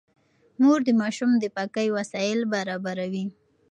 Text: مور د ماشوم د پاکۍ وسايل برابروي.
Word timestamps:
مور 0.61 0.79
د 0.87 0.89
ماشوم 1.01 1.31
د 1.39 1.45
پاکۍ 1.55 1.87
وسايل 1.97 2.39
برابروي. 2.53 3.25